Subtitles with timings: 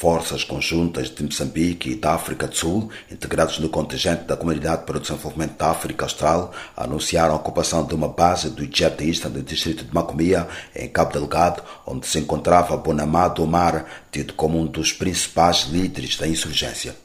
[0.00, 4.96] Forças conjuntas de Moçambique e da África do Sul, integrados no contingente da Comunidade para
[4.96, 9.84] o Desenvolvimento da África Austral, anunciaram a ocupação de uma base do jihadista no distrito
[9.84, 15.64] de Macomia, em Cabo Delgado, onde se encontrava Bonamado Omar, tido como um dos principais
[15.64, 16.96] líderes da insurgência.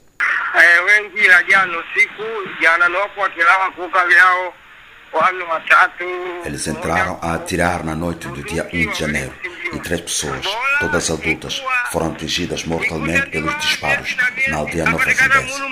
[6.46, 9.34] Eles entraram a atirar na noite do dia 1 de janeiro
[9.74, 10.46] e três pessoas,
[10.80, 11.62] todas adultas,
[11.92, 14.16] foram atingidas mortalmente pelos disparos
[14.50, 15.64] na aldeia Nova Residência.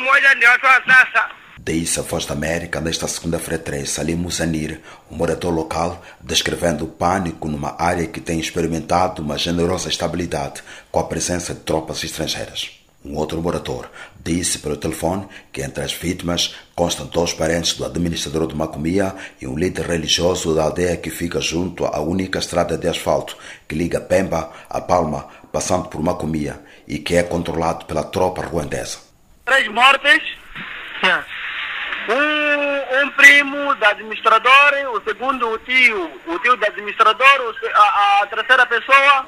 [1.66, 6.90] Disse a Voz da América nesta segunda-feira 3, Salim Musanir, um morador local, descrevendo o
[6.90, 12.83] pânico numa área que tem experimentado uma generosa estabilidade com a presença de tropas estrangeiras.
[13.06, 13.90] Um outro morador
[14.24, 19.46] disse pelo telefone que entre as vítimas constam dois parentes do administrador de Macomia e
[19.46, 23.36] um líder religioso da aldeia que fica junto à única estrada de asfalto
[23.68, 29.00] que liga Pemba a Palma, passando por Macomia, e que é controlado pela tropa ruandesa.
[29.44, 30.24] Três mortes.
[32.10, 38.28] Um, um primo da administradora, o segundo o tio, o tio do administrador, a, a
[38.28, 39.26] terceira pessoa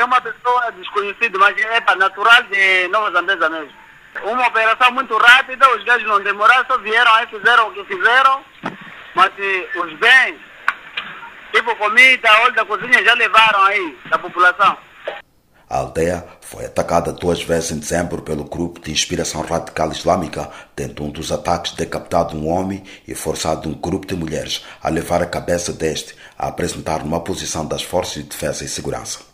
[0.00, 3.72] é uma pessoa desconhecida, mas é natural de Nova Zambesa mesmo.
[4.24, 8.44] Uma operação muito rápida, os gajos não demoraram, só vieram aí, fizeram o que fizeram,
[9.14, 9.30] mas
[9.76, 10.36] os bens,
[11.52, 14.76] tipo comida, óleo da cozinha, já levaram aí da população.
[15.68, 21.04] A aldeia foi atacada duas vezes em dezembro pelo grupo de inspiração radical islâmica, tendo
[21.04, 25.26] um dos ataques decapitado um homem e forçado um grupo de mulheres a levar a
[25.26, 29.29] cabeça deste a apresentar numa posição das forças de defesa e segurança.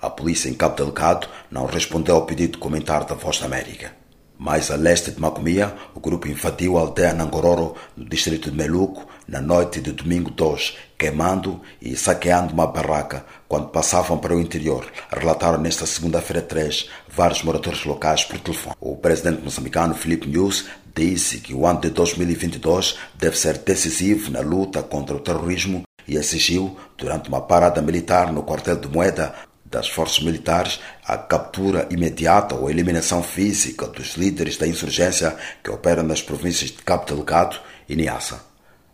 [0.00, 3.92] A polícia em Cabo Delgado não respondeu ao pedido de comentário da Voz da América.
[4.38, 9.08] Mais a leste de Macomia, o grupo invadiu a aldeia Nangororo, no distrito de Meluco,
[9.26, 14.86] na noite de domingo 2, queimando e saqueando uma barraca quando passavam para o interior,
[15.10, 18.76] relataram nesta segunda-feira 3 vários moradores locais por telefone.
[18.80, 24.40] O presidente moçambicano Filipe News disse que o ano de 2022 deve ser decisivo na
[24.40, 29.34] luta contra o terrorismo e exigiu, durante uma parada militar no quartel de Moeda,
[29.70, 36.02] das forças militares a captura imediata ou eliminação física dos líderes da insurgência que operam
[36.02, 37.58] nas províncias de Cabo Delgado
[37.88, 38.44] e Niassa.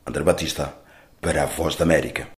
[0.06, 0.74] André Batista,
[1.20, 2.28] para a Voz da América.